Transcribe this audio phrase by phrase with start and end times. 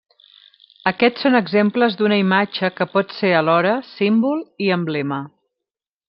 [0.91, 5.21] Aquests són exemples d'una imatge que pot ser alhora símbol i emblema.